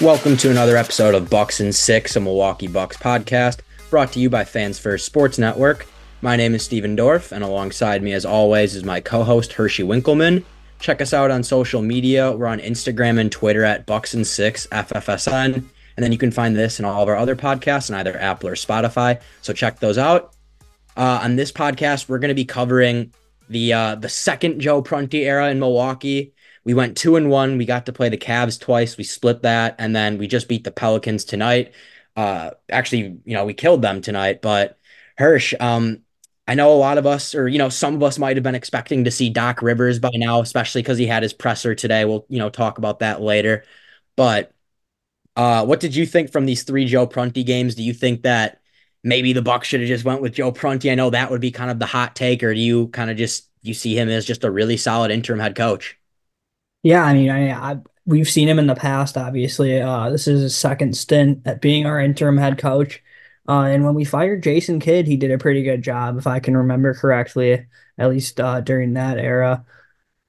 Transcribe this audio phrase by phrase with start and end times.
[0.00, 3.58] Welcome to another episode of Bucks and Six, a Milwaukee Bucks podcast,
[3.90, 5.86] brought to you by Fans First Sports Network.
[6.22, 10.42] My name is Steven Dorf, and alongside me, as always, is my co-host Hershey Winkleman.
[10.80, 12.32] Check us out on social media.
[12.32, 15.64] We're on Instagram and Twitter at Bucks and Six FFSN, and
[15.96, 18.54] then you can find this and all of our other podcasts on either Apple or
[18.54, 19.20] Spotify.
[19.42, 20.34] So check those out.
[20.96, 23.12] Uh, on this podcast, we're going to be covering
[23.48, 26.34] the uh, the second Joe Prunty era in Milwaukee
[26.68, 27.56] we went two and one.
[27.56, 28.98] We got to play the Cavs twice.
[28.98, 31.72] We split that, and then we just beat the Pelicans tonight.
[32.14, 34.42] Uh, actually, you know, we killed them tonight.
[34.42, 34.78] But
[35.16, 36.00] Hirsch, um,
[36.46, 38.54] I know a lot of us, or you know, some of us might have been
[38.54, 42.04] expecting to see Doc Rivers by now, especially because he had his presser today.
[42.04, 43.64] We'll, you know, talk about that later.
[44.14, 44.52] But
[45.36, 47.76] uh, what did you think from these three Joe Prunty games?
[47.76, 48.57] Do you think that
[49.02, 50.90] maybe the Bucks should have just went with Joe Prunty?
[50.90, 53.16] I know that would be kind of the hot take, or do you kind of
[53.16, 55.98] just you see him as just a really solid interim head coach?
[56.82, 59.16] Yeah, I mean, I, I we've seen him in the past.
[59.16, 63.02] Obviously, uh, this is his second stint at being our interim head coach.
[63.48, 66.38] Uh, and when we fired Jason Kidd, he did a pretty good job, if I
[66.38, 67.66] can remember correctly,
[67.96, 69.64] at least uh, during that era.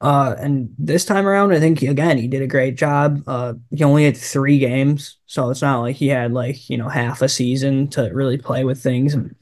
[0.02, 3.22] Uh, and this time around, I think again he did a great job.
[3.28, 6.88] Uh, he only had three games, so it's not like he had like you know
[6.88, 9.36] half a season to really play with things and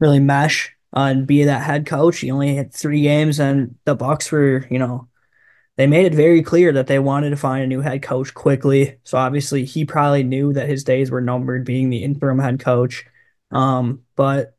[0.00, 2.18] really mesh uh, and be that head coach.
[2.18, 5.08] He only had three games, and the Bucks were you know
[5.76, 8.98] they made it very clear that they wanted to find a new head coach quickly.
[9.04, 13.04] So obviously he probably knew that his days were numbered being the interim head coach.
[13.50, 14.56] Um, but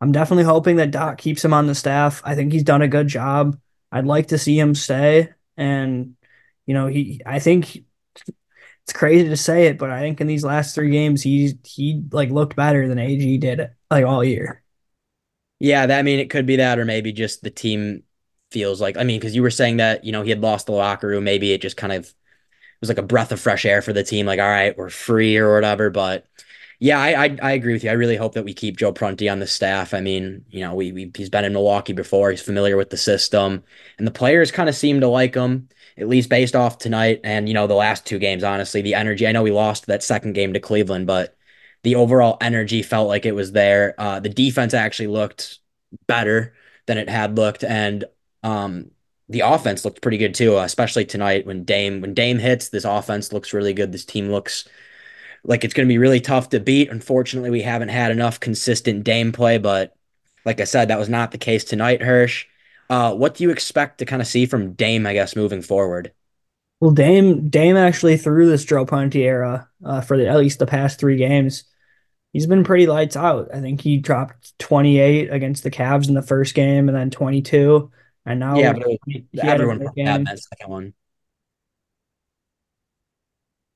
[0.00, 2.20] I'm definitely hoping that Doc keeps him on the staff.
[2.24, 3.58] I think he's done a good job.
[3.92, 5.32] I'd like to see him stay.
[5.56, 6.16] And,
[6.66, 7.84] you know, he I think
[8.84, 12.04] it's crazy to say it, but I think in these last three games he, he
[12.12, 14.62] like looked better than AG did like all year.
[15.58, 18.02] Yeah, that I mean it could be that or maybe just the team
[18.50, 18.96] feels like.
[18.96, 21.24] I mean, because you were saying that you know he had lost the locker room,
[21.24, 22.12] maybe it just kind of
[22.80, 24.26] was like a breath of fresh air for the team.
[24.26, 25.90] Like, all right, we're free or whatever.
[25.90, 26.26] But
[26.78, 27.90] yeah, I I, I agree with you.
[27.90, 29.94] I really hope that we keep Joe Prunty on the staff.
[29.94, 32.30] I mean, you know, we, we he's been in Milwaukee before.
[32.30, 33.64] He's familiar with the system,
[33.98, 35.68] and the players kind of seem to like him.
[35.98, 39.26] At least based off tonight and you know the last two games, honestly, the energy.
[39.26, 41.36] I know we lost that second game to Cleveland, but
[41.84, 43.94] the overall energy felt like it was there.
[43.98, 45.58] Uh, the defense actually looked
[46.06, 46.54] better
[46.86, 48.04] than it had looked, and
[48.42, 48.90] um,
[49.28, 52.68] the offense looked pretty good too, especially tonight when Dame when Dame hits.
[52.68, 53.92] This offense looks really good.
[53.92, 54.68] This team looks
[55.46, 56.90] like it's going to be really tough to beat.
[56.90, 59.94] Unfortunately, we haven't had enough consistent Dame play, but
[60.44, 62.02] like I said, that was not the case tonight.
[62.02, 62.46] Hirsch,
[62.90, 65.06] uh, what do you expect to kind of see from Dame?
[65.06, 66.12] I guess moving forward.
[66.80, 70.66] Well, Dame Dame actually through this Joe Prunty era uh, for the, at least the
[70.66, 71.64] past three games.
[72.32, 73.48] He's been pretty lights out.
[73.54, 77.90] I think he dropped 28 against the Cavs in the first game and then 22
[78.26, 78.98] and now yeah, but was,
[79.40, 80.94] everyone had that second one.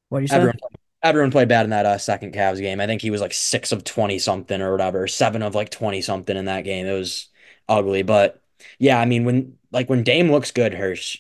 [0.09, 0.36] What you say?
[0.36, 0.59] Everyone,
[1.03, 2.81] everyone played bad in that uh, second Cavs game.
[2.81, 6.03] I think he was like six of twenty something or whatever, seven of like twenty
[6.03, 6.87] something in that game.
[6.87, 7.28] It was
[7.69, 8.43] ugly, but
[8.78, 11.19] yeah, I mean when like when Dame looks good, Hirsch,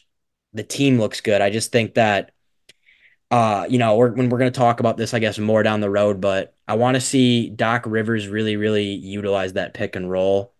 [0.52, 1.40] the team looks good.
[1.42, 2.32] I just think that
[3.30, 5.80] uh, you know, we're, when we're going to talk about this, I guess, more down
[5.80, 10.10] the road, but I want to see Doc Rivers really, really utilize that pick and
[10.10, 10.52] roll.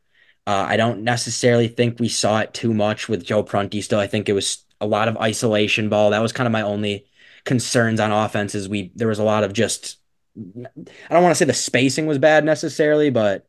[0.46, 3.98] Uh, I don't necessarily think we saw it too much with Joe Prunty still.
[3.98, 6.10] I think it was a lot of isolation ball.
[6.10, 7.06] That was kind of my only
[7.44, 9.98] concerns on offense is we there was a lot of just
[10.36, 13.46] I don't want to say the spacing was bad necessarily, but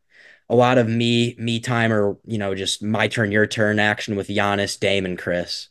[0.49, 4.15] a lot of me me time or you know just my turn your turn action
[4.15, 5.69] with Giannis, Dame, and Khris.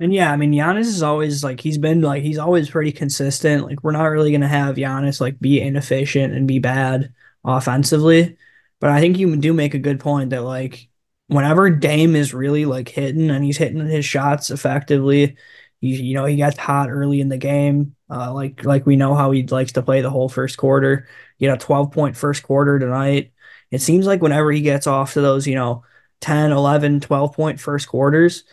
[0.00, 3.64] And yeah, I mean Giannis is always like he's been like he's always pretty consistent.
[3.64, 7.12] Like we're not really gonna have Giannis like be inefficient and be bad
[7.44, 8.36] offensively.
[8.80, 10.88] But I think you do make a good point that like
[11.28, 15.36] whenever Dame is really like hitting and he's hitting his shots effectively,
[15.80, 17.96] he you know he gets hot early in the game.
[18.10, 21.08] Uh, like like we know how he likes to play the whole first quarter.
[21.38, 23.32] You know, 12 point first quarter tonight.
[23.70, 25.84] It seems like whenever he gets off to those, you know,
[26.20, 28.44] 10, 11, 12 point first quarters,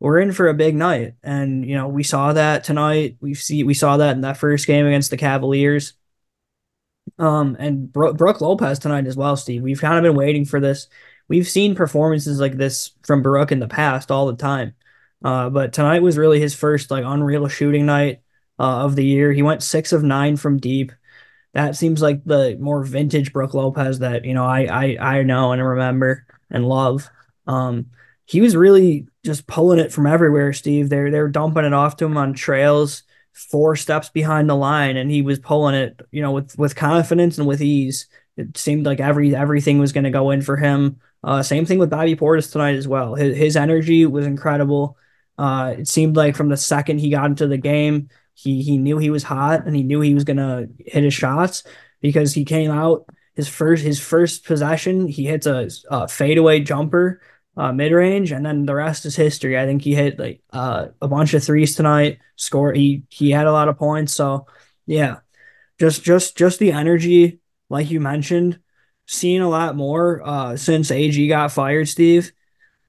[0.00, 1.14] we're in for a big night.
[1.22, 3.16] And you know, we saw that tonight.
[3.20, 5.94] We see we saw that in that first game against the Cavaliers.
[7.18, 9.62] Um, and Bro- Brook Lopez tonight as well, Steve.
[9.62, 10.88] We've kind of been waiting for this.
[11.26, 14.74] We've seen performances like this from Brook in the past all the time.
[15.24, 18.20] Uh, but tonight was really his first like unreal shooting night
[18.58, 19.32] uh, of the year.
[19.32, 20.92] He went six of nine from deep.
[21.54, 25.52] That seems like the more vintage Brook Lopez that you know I I I know
[25.52, 27.08] and remember and love.
[27.46, 27.86] Um,
[28.26, 30.88] he was really just pulling it from everywhere, Steve.
[30.88, 33.02] They're they're dumping it off to him on trails
[33.38, 37.38] four steps behind the line and he was pulling it, you know, with with confidence
[37.38, 38.08] and with ease.
[38.36, 41.00] It seemed like every everything was going to go in for him.
[41.22, 43.14] Uh, same thing with Bobby Portis tonight as well.
[43.14, 44.96] His, his energy was incredible.
[45.38, 48.98] Uh, it seemed like from the second he got into the game, he he knew
[48.98, 51.62] he was hot and he knew he was gonna hit his shots
[52.00, 57.20] because he came out his first his first possession he hits a, a fadeaway jumper
[57.56, 59.58] uh, mid range and then the rest is history.
[59.58, 62.18] I think he hit like uh, a bunch of threes tonight.
[62.36, 64.12] Score he he had a lot of points.
[64.14, 64.46] So
[64.86, 65.18] yeah,
[65.80, 67.40] just just just the energy
[67.70, 68.60] like you mentioned
[69.10, 72.30] Seeing a lot more uh, since AG got fired, Steve.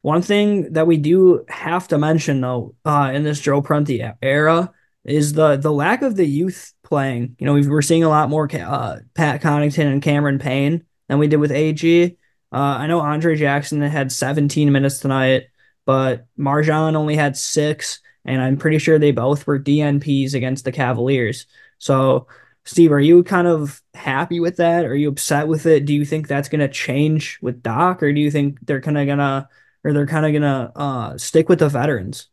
[0.02, 4.72] One thing that we do have to mention though, uh, in this Joe Prunty era
[5.04, 7.36] is the the lack of the youth playing.
[7.40, 11.20] You know, we are seeing a lot more uh, Pat Connaughton and Cameron Payne than
[11.20, 12.18] we did with AG.
[12.52, 15.48] Uh, I know Andre Jackson had 17 minutes tonight,
[15.86, 20.72] but MarJon only had six, and I'm pretty sure they both were DNPs against the
[20.72, 21.46] Cavaliers.
[21.78, 22.28] So
[22.66, 24.86] Steve, are you kind of happy with that?
[24.86, 25.86] Are you upset with it?
[25.86, 28.98] Do you think that's going to change with Doc, or do you think they're kind
[28.98, 29.50] of gonna,
[29.84, 32.28] or they're kind of gonna uh, stick with the veterans?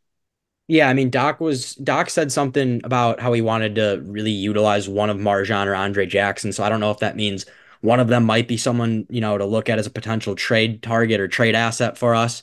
[0.69, 4.89] Yeah, I mean, Doc was Doc said something about how he wanted to really utilize
[4.89, 6.53] one of MarJon or Andre Jackson.
[6.53, 7.47] So I don't know if that means
[7.83, 10.83] one of them might be someone you know to look at as a potential trade
[10.83, 12.43] target or trade asset for us.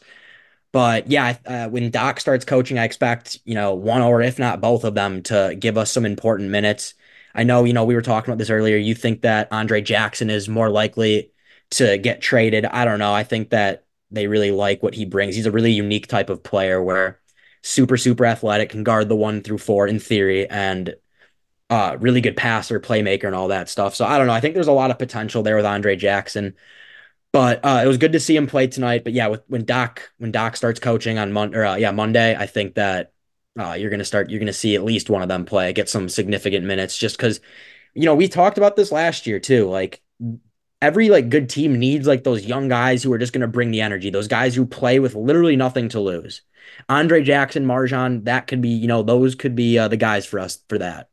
[0.71, 4.61] But yeah, uh, when Doc starts coaching, I expect you know one or if not
[4.61, 6.95] both of them to give us some important minutes.
[7.35, 8.77] I know, you know, we were talking about this earlier.
[8.77, 11.31] You think that Andre Jackson is more likely
[11.71, 12.65] to get traded.
[12.65, 13.13] I don't know.
[13.13, 13.82] I think that
[14.13, 15.35] they really like what he brings.
[15.35, 17.19] He's a really unique type of player where
[17.63, 20.95] super, super athletic, can guard the one through four in theory, and
[21.69, 23.95] uh, really good passer, playmaker, and all that stuff.
[23.95, 24.33] So I don't know.
[24.33, 26.55] I think there's a lot of potential there with Andre Jackson.
[27.31, 29.03] But uh, it was good to see him play tonight.
[29.03, 32.45] But yeah, with, when Doc when Doc starts coaching on Monday, uh, yeah Monday, I
[32.45, 33.11] think that
[33.59, 34.29] uh, you're gonna start.
[34.29, 37.39] You're gonna see at least one of them play, get some significant minutes, just because,
[37.95, 39.67] you know, we talked about this last year too.
[39.67, 39.99] Like
[40.83, 43.81] every like good team needs like those young guys who are just gonna bring the
[43.81, 44.09] energy.
[44.09, 46.41] Those guys who play with literally nothing to lose.
[46.89, 50.39] Andre Jackson, MarJon, that could be, you know, those could be uh, the guys for
[50.39, 51.09] us for that.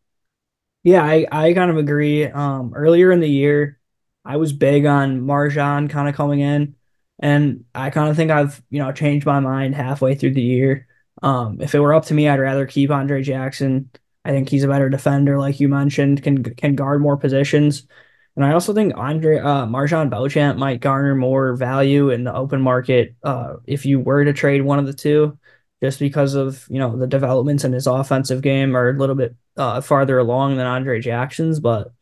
[0.82, 2.24] Yeah, I, I kind of agree.
[2.26, 3.78] Um, earlier in the year,
[4.24, 6.74] I was big on MarJon kind of coming in,
[7.20, 10.88] and I kind of think I've you know changed my mind halfway through the year.
[11.22, 13.90] Um, if it were up to me, I'd rather keep Andre Jackson.
[14.24, 17.86] I think he's a better defender, like you mentioned, can can guard more positions.
[18.36, 22.60] And I also think Andre uh, MarJon Beauchamp might garner more value in the open
[22.60, 25.38] market uh, if you were to trade one of the two,
[25.82, 29.34] just because of you know the developments in his offensive game are a little bit
[29.56, 31.60] uh, farther along than Andre Jackson's.
[31.60, 31.92] But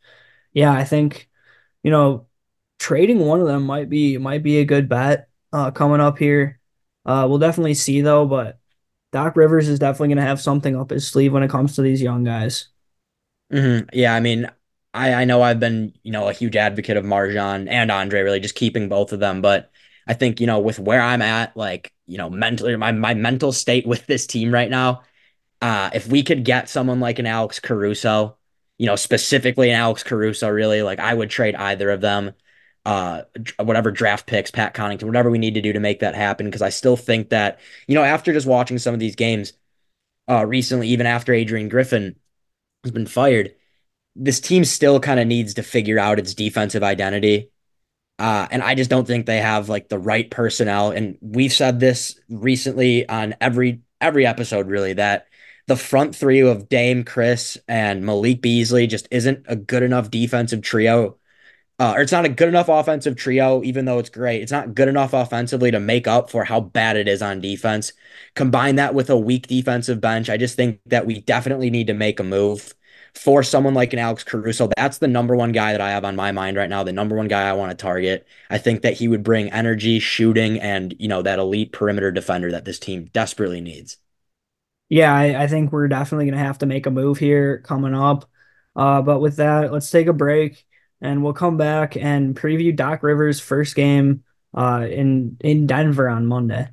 [0.53, 1.29] yeah, I think
[1.83, 2.27] you know
[2.79, 6.59] trading one of them might be might be a good bet uh, coming up here.
[7.05, 8.59] Uh, we'll definitely see though, but
[9.11, 11.81] Doc Rivers is definitely going to have something up his sleeve when it comes to
[11.81, 12.69] these young guys.
[13.51, 13.89] Mm-hmm.
[13.93, 14.49] Yeah, I mean,
[14.93, 18.39] I I know I've been you know a huge advocate of MarJon and Andre, really
[18.39, 19.71] just keeping both of them, but
[20.07, 23.51] I think you know with where I'm at, like you know mentally, my my mental
[23.51, 25.03] state with this team right now,
[25.61, 28.37] uh, if we could get someone like an Alex Caruso,
[28.77, 32.33] you know specifically an Alex Caruso, really, like I would trade either of them
[32.85, 33.23] uh,
[33.59, 36.45] whatever draft picks, Pat Connaughton, whatever we need to do to make that happen.
[36.47, 39.53] Because I still think that, you know, after just watching some of these games
[40.29, 42.15] uh, recently, even after Adrian Griffin
[42.83, 43.55] has been fired,
[44.19, 47.49] this team still kind of needs to figure out its defensive identity.
[48.19, 50.91] Uh, and I just don't think they have like the right personnel.
[50.91, 55.27] And we've said this recently on every every episode, really, that
[55.67, 60.61] the front three of Dame, Khris, and Malik Beasley just isn't a good enough defensive
[60.61, 61.19] trio
[61.79, 64.41] uh, or it's not a good enough offensive trio, even though it's great.
[64.41, 67.93] It's not good enough offensively to make up for how bad it is on defense.
[68.35, 70.29] Combine that with a weak defensive bench.
[70.29, 72.73] I just think that we definitely need to make a move
[73.19, 74.69] for someone like an Alex Caruso.
[74.77, 76.83] That's the number one guy that I have on my mind right now.
[76.83, 78.25] The number one guy I want to target.
[78.49, 82.49] I think that he would bring energy, shooting, and you know that elite perimeter defender
[82.51, 83.97] that this team desperately needs.
[84.87, 88.29] Yeah, I, I think we're definitely gonna have to make a move here coming up.
[88.73, 90.65] Uh, but with that, let's take a break
[91.01, 94.23] and we'll come back and preview Doc Rivers' first game
[94.53, 96.69] uh, in in Denver on Monday.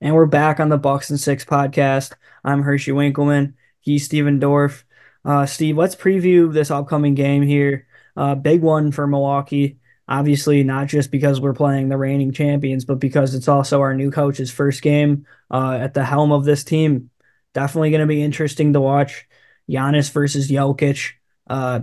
[0.00, 2.12] And we're back on the Bucks and Six podcast.
[2.44, 3.56] I'm Hershey Winkleman.
[3.96, 4.84] Steven Dorf.
[5.24, 7.86] Uh, Steve, let's preview this upcoming game here.
[8.16, 9.78] Uh, big one for Milwaukee.
[10.08, 14.10] Obviously, not just because we're playing the reigning champions, but because it's also our new
[14.10, 17.10] coach's first game uh, at the helm of this team.
[17.54, 19.26] Definitely going to be interesting to watch.
[19.70, 21.12] Giannis versus Jokic.
[21.48, 21.80] Uh,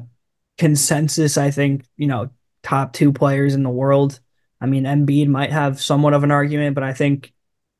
[0.57, 2.29] consensus, I think, you know,
[2.63, 4.19] top two players in the world.
[4.59, 7.33] I mean, Embiid might have somewhat of an argument, but I think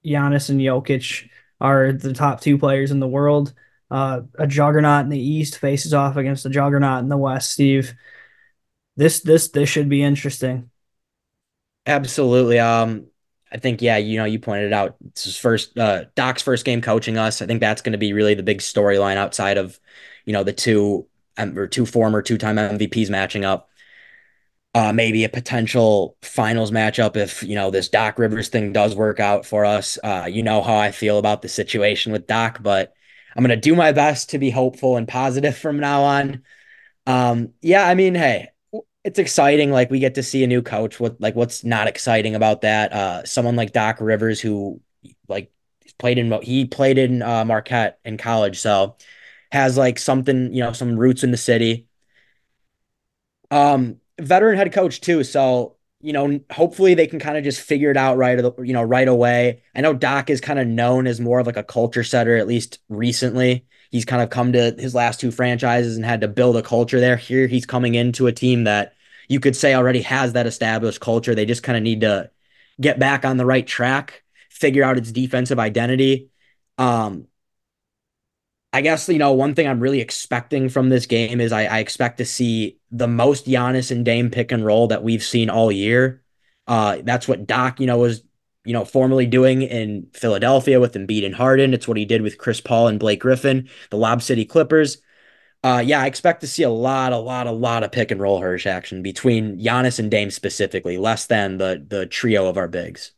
[0.05, 1.29] Giannis and Jokic
[1.59, 3.53] are the top two players in the world.
[3.95, 7.49] Uh, a juggernaut in the East faces off against a juggernaut in the West.
[7.49, 7.93] Steve,
[8.97, 10.69] this this this should be interesting.
[11.85, 12.59] Absolutely.
[12.59, 13.07] Um,
[13.53, 14.97] I think yeah, you know, you pointed it out.
[15.07, 17.41] It's his first uh Doc's first game coaching us.
[17.41, 19.79] I think that's going to be really the big storyline outside of,
[20.25, 23.69] you know, the two um, or two former two-time MVPs matching up.
[24.73, 29.21] Uh, maybe a potential finals matchup if you know this Doc Rivers thing does work
[29.21, 29.97] out for us.
[30.03, 32.93] Uh, you know how I feel about the situation with Doc, but
[33.35, 36.43] I'm gonna do my best to be hopeful and positive from now on.
[37.07, 38.49] Um, yeah, I mean, hey,
[39.03, 39.71] it's exciting.
[39.71, 40.99] Like we get to see a new coach.
[40.99, 42.93] What like what's not exciting about that?
[42.93, 44.81] Uh, someone like Doc Rivers who
[45.27, 45.51] like
[45.99, 48.97] played in he played in uh, Marquette in college, so
[49.51, 51.87] has like something you know some roots in the city.
[53.51, 55.74] Um, veteran head coach too, so
[56.05, 59.07] you know hopefully they can kind of just figure it out right you know right
[59.07, 59.63] away.
[59.75, 62.47] I know Doc is kind of known as more of like a culture setter at
[62.47, 66.57] least recently he's kind of come to his last two franchises and had to build
[66.57, 67.15] a culture there.
[67.15, 68.93] Here he's coming into a team that
[69.29, 71.33] you could say already has that established culture.
[71.33, 72.29] They just kind of need to
[72.79, 76.29] get back on the right track, figure out its defensive identity.
[76.77, 77.27] Um,
[78.75, 81.79] I guess you know one thing I'm really expecting from this game is I, I,
[81.79, 85.71] expect to see the most Giannis and Dame pick and roll that we've seen all
[85.71, 86.21] year.
[86.67, 88.21] Uh, that's what Doc you know was
[88.65, 91.73] you know formerly doing in Philadelphia with Embiid and Harden.
[91.73, 94.97] It's what he did with Chris Paul and Blake Griffin, the Lob City Clippers.
[95.63, 98.19] Uh, yeah, I expect to see a lot, a lot, a lot of pick and
[98.19, 102.67] roll Hirsch action between Giannis and Dame specifically, less than the the trio of our
[102.67, 103.14] bigs.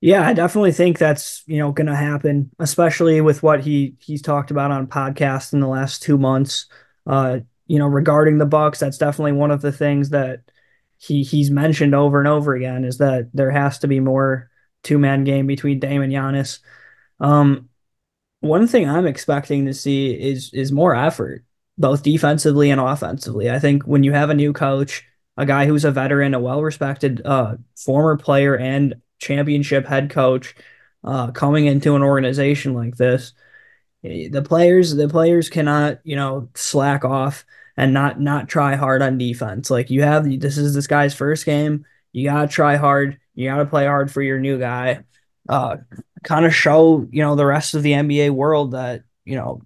[0.00, 4.22] Yeah, I definitely think that's you know going to happen, especially with what he he's
[4.22, 6.66] talked about on podcasts in the last two months.
[7.06, 10.40] Uh, you know, regarding the Bucks, that's definitely one of the things that
[10.98, 14.50] he he's mentioned over and over again is that there has to be more
[14.82, 16.60] two man game between Dame and Giannis.
[17.20, 17.68] Um,
[18.40, 21.44] one thing I'm expecting to see is is more effort,
[21.78, 23.50] both defensively and offensively.
[23.50, 25.04] I think when you have a new coach,
[25.36, 30.54] a guy who's a veteran, a well-respected uh, former player and championship head coach,
[31.04, 33.32] uh, coming into an organization like this,
[34.04, 37.44] eh, the players the players cannot you know slack off
[37.76, 39.70] and not not try hard on defense.
[39.70, 41.86] Like you have this is this guy's first game.
[42.12, 43.18] You gotta try hard.
[43.34, 45.04] You gotta play hard for your new guy.
[45.48, 45.78] Uh,
[46.24, 49.62] kind of show you know the rest of the NBA world that you know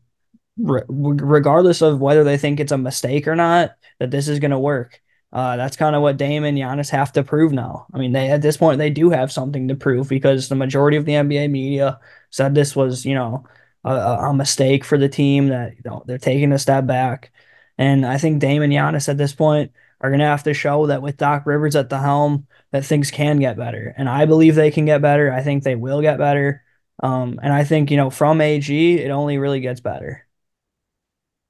[0.59, 4.59] re- regardless of whether they think it's a mistake or not that this is to
[4.59, 5.01] work.
[5.35, 7.87] Uh, that's kind of what Dame and Giannis have to prove now.
[7.93, 10.97] I mean, they at this point they do have something to prove because the majority
[10.97, 12.01] of the NBA media
[12.31, 13.45] said this was you know
[13.85, 17.33] a, a mistake for the team that you know they're taking a step back,
[17.79, 20.87] and I think Dame and Giannis at this point are going to have to show
[20.87, 23.95] that with Doc Rivers at the helm, that things can get better.
[23.97, 25.33] And I believe they can get better.
[25.33, 26.63] I think they will get better.
[27.03, 30.27] Um, and I think, you know, from AG, it only really gets better.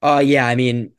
[0.02, 0.92] Uh, yeah, I mean,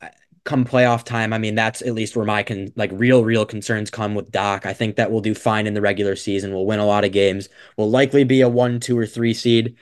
[0.46, 3.90] come playoff time, I mean, that's at least where my can like real, real concerns
[3.90, 4.64] come with Doc.
[4.64, 6.52] I think that we'll do fine in the regular season.
[6.52, 7.48] We'll win a lot of games.
[7.76, 9.76] We'll likely be a one, two, or three seed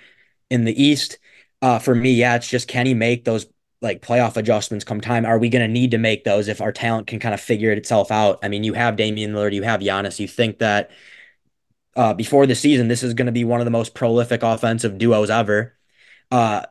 [0.50, 1.18] in the East.
[1.62, 3.47] Uh, for me, yeah, it's just can he make those
[3.80, 5.26] like playoff adjustments come time.
[5.26, 7.71] Are we going to need to make those if our talent can kind of figure
[7.71, 8.38] it itself out?
[8.42, 10.18] I mean, you have Damian Lillard, you have Giannis.
[10.18, 10.90] You think that
[11.97, 14.99] uh, before the season, this is going to be one of the most prolific offensive
[14.99, 15.75] duos ever.
[16.30, 16.62] Uh,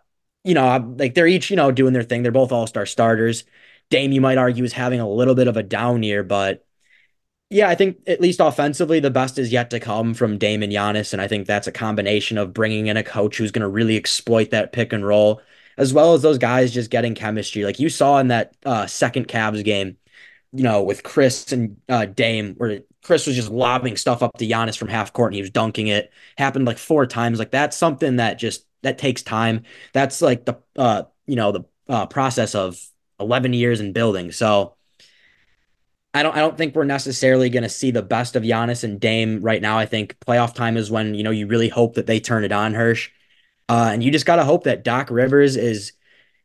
[0.44, 2.24] you know, like they're each, you know, doing their thing.
[2.24, 3.46] They're both all star starters.
[3.90, 6.66] Dame, you might argue, is having a little bit of a down year, but
[7.50, 10.74] yeah, I think at least offensively, the best is yet to come from Dame and
[10.74, 11.14] Giannis.
[11.14, 13.96] And I think that's a combination of bringing in a coach who's going to really
[13.96, 15.40] exploit that pick and roll
[15.78, 17.64] as well as those guys just getting chemistry.
[17.64, 19.98] Like you saw in that uh, second Cavs game,
[20.52, 24.48] you know, with Khris and uh, Dame, where Khris was just lobbing stuff up to
[24.48, 26.12] Giannis from half court and he was dunking it.
[26.38, 27.40] Happened like four times.
[27.40, 29.64] Like that's something that just that takes time.
[29.94, 32.80] That's like the uh, you know, the uh, process of
[33.24, 34.32] 11 years in building.
[34.32, 34.76] So
[36.14, 39.00] I don't I don't think we're necessarily going to see the best of Giannis and
[39.00, 39.78] Dame right now.
[39.80, 42.52] I think playoff time is when, you know, you really hope that they turn it
[42.52, 43.10] on Hirsch.
[43.68, 45.94] Uh, and you just got to hope that Doc Rivers is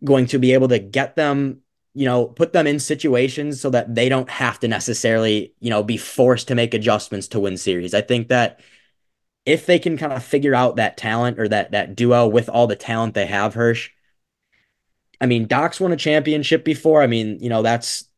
[0.04, 1.60] going to be able to get them,
[1.94, 5.82] you know, put them in situations so that they don't have to necessarily, you know,
[5.82, 7.92] be forced to make adjustments to win series.
[7.92, 8.60] I think that
[9.44, 12.66] if they can kind of figure out that talent or that that duo with all
[12.66, 13.90] the talent they have, Hirsch.
[15.20, 17.02] I mean, Doc's won a championship before.
[17.02, 18.08] I mean, you know, that's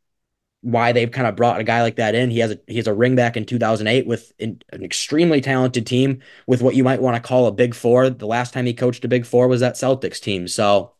[0.62, 2.30] why they've kind of brought a guy like that in.
[2.30, 5.87] He has a he has a ring back in 2008 with an, an, extremely talented
[5.87, 8.11] team with what you might want to call a big four.
[8.11, 10.47] The last time he coached a big four was that Celtics team.
[10.49, 10.92] So,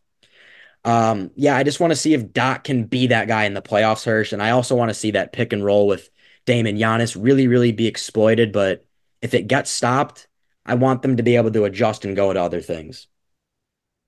[0.83, 3.61] um, yeah, I just want to see if Doc can be that guy in the
[3.61, 6.09] playoffs, Hirsch, and I also want to see that pick and roll with
[6.45, 8.51] Dame and Giannis really, really be exploited.
[8.51, 8.85] But
[9.21, 10.27] if it gets stopped,
[10.65, 13.07] I want them to be able to adjust and go to other things.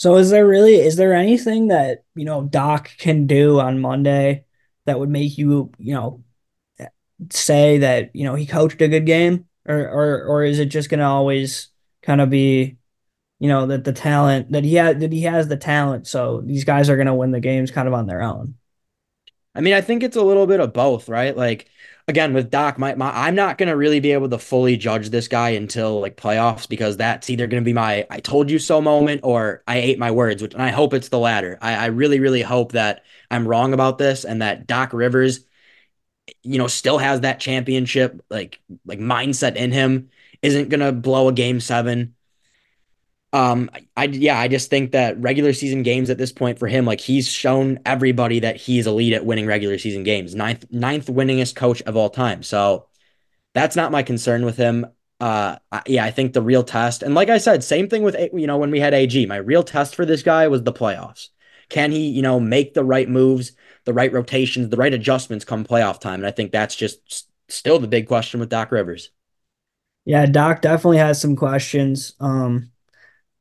[0.03, 4.45] So, is there really is there anything that you know Doc can do on Monday?
[4.85, 6.23] that would make you, you know,
[7.31, 10.89] say that you know he coached a good game, or or or is it just
[10.89, 11.69] gonna always
[12.01, 12.77] kind of be,
[13.39, 16.65] you know, that the talent that he had that he has the talent, so these
[16.65, 18.55] guys are gonna win the games kind of on their own.
[19.55, 21.35] I mean, I think it's a little bit of both, right?
[21.35, 21.69] Like
[22.07, 25.27] again with Doc, my, my I'm not gonna really be able to fully judge this
[25.27, 29.21] guy until like playoffs because that's either gonna be my I told you so moment
[29.23, 31.57] or I ate my words, which and I hope it's the latter.
[31.61, 35.45] I, I really, really hope that I'm wrong about this and that Doc Rivers,
[36.41, 40.09] you know, still has that championship like like mindset in him,
[40.41, 42.15] isn't gonna blow a game seven
[43.33, 46.85] um, I yeah, I just think that regular season games at this point for him,
[46.85, 50.35] like he's shown everybody that he's elite at winning regular season games.
[50.35, 52.43] Ninth ninth winningest coach of all time.
[52.43, 52.85] So
[53.55, 54.85] that's not my concern with him.
[55.19, 58.45] Uh, yeah, I think the real test, and like I said, same thing with you
[58.45, 59.25] know when we had AG.
[59.25, 61.29] My real test for this guy was the playoffs.
[61.69, 63.53] Can he, you know, make the right moves,
[63.85, 66.19] the right rotations, the right adjustments come playoff time?
[66.19, 69.09] And I think that's just still the big question with Doc Rivers.
[70.05, 72.13] Yeah, Doc definitely has some questions.
[72.19, 72.72] Um,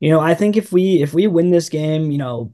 [0.03, 2.53] you know, I think if we if we win this game, you know,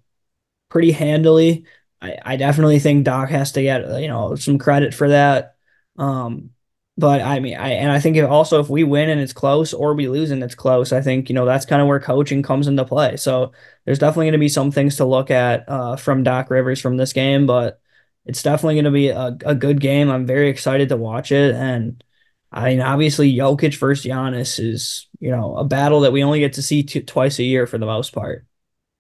[0.70, 1.66] pretty handily,
[2.02, 5.56] I, I definitely think Doc has to get you know some credit for that.
[5.98, 6.52] Um,
[6.98, 9.74] but I mean, I and I think if also if we win and it's close,
[9.74, 12.44] or we lose and it's close, I think you know that's kind of where coaching
[12.44, 13.18] comes into play.
[13.18, 13.54] So
[13.86, 16.98] there's definitely going to be some things to look at uh, from Doc Rivers from
[16.98, 17.82] this game, but
[18.26, 20.10] it's definitely going to be a, a good game.
[20.12, 22.04] I'm very excited to watch it, and
[22.52, 26.54] I mean, obviously, Jokic versus Giannis is, you know, a battle that we only get
[26.54, 28.46] to see two, twice a year for the most part.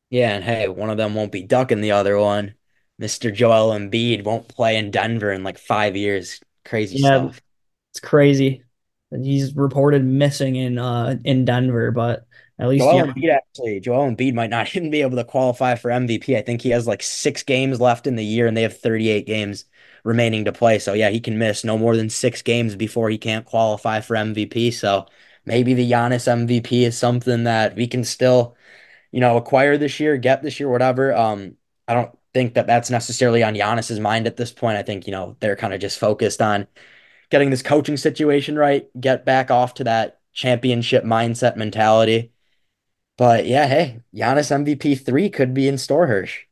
[0.09, 2.55] Yeah, and hey, one of them won't be ducking the other one.
[3.01, 3.33] Mr.
[3.33, 6.39] Joel Embiid won't play in Denver in like five years.
[6.65, 7.41] Crazy yeah, stuff.
[7.91, 8.63] It's crazy.
[9.11, 12.25] He's reported missing in uh in Denver, but
[12.59, 15.89] at least Joel Embiid actually, Joel Embiid might not even be able to qualify for
[15.89, 16.37] MVP.
[16.37, 19.25] I think he has like six games left in the year, and they have 38
[19.25, 19.65] games
[20.03, 20.79] remaining to play.
[20.79, 24.15] So yeah, he can miss no more than six games before he can't qualify for
[24.15, 24.73] MVP.
[24.73, 25.05] So
[25.45, 28.55] maybe the Giannis MVP is something that we can still,
[29.11, 31.15] you know, acquire this year, get this year, whatever.
[31.15, 31.55] Um,
[31.87, 34.77] I don't think that that's necessarily on Giannis's mind at this point.
[34.77, 36.67] I think you know they're kind of just focused on
[37.29, 42.31] getting this coaching situation right, get back off to that championship mindset mentality.
[43.19, 46.45] But yeah, hey, Giannis MVP three could be in store, Hirsch.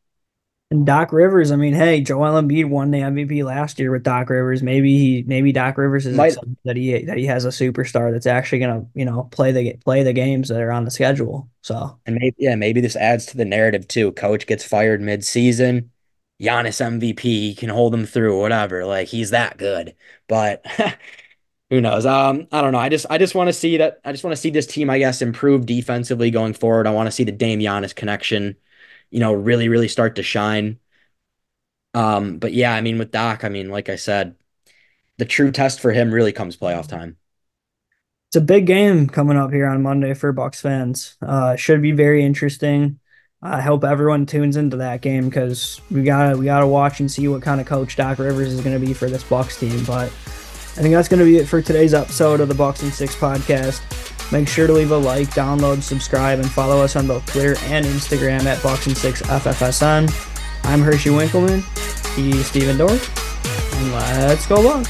[0.70, 4.30] And Doc Rivers, I mean, hey, Joel Embiid won the MVP last year with Doc
[4.30, 4.62] Rivers.
[4.62, 8.26] Maybe he, maybe Doc Rivers is Might, that he that he has a superstar that's
[8.26, 11.50] actually gonna, you know, play the play the games that are on the schedule.
[11.62, 14.12] So and maybe yeah, maybe this adds to the narrative too.
[14.12, 15.90] Coach gets fired mid season,
[16.42, 18.86] Giannis MVP, he can hold him through whatever.
[18.86, 19.96] Like he's that good,
[20.28, 20.66] but.
[21.70, 22.06] who knows?
[22.06, 22.80] Um, I don't know.
[22.80, 24.00] I just I just want to see that.
[24.06, 26.88] I just want to see this team, I guess, improve defensively going forward.
[26.88, 28.56] I want to see the Dame Giannis connection
[29.10, 30.80] you know, really, really start to shine.
[31.94, 34.36] Um, but yeah, I mean, with Doc, I mean, like I said,
[35.18, 37.18] the true test for him really comes playoff time.
[38.30, 41.16] It's a big game coming up here on Monday for Bucks fans.
[41.22, 43.00] Uh, should be very interesting.
[43.42, 47.28] I hope everyone tunes into that game because we gotta we gotta watch and see
[47.28, 49.84] what kind of coach Doc Rivers is going to be for this Bucks team.
[49.86, 50.12] But
[50.78, 53.16] I think that's going to be it for today's episode of the Bucks and Six
[53.16, 53.82] podcast.
[54.32, 57.84] Make sure to leave a like, download, subscribe, and follow us on both Twitter and
[57.84, 60.64] Instagram at Boxing6FFSN.
[60.66, 61.64] I'm Hershey Winkleman.
[62.16, 63.82] He's Steven Dorff.
[63.82, 64.86] And let's go Bucks.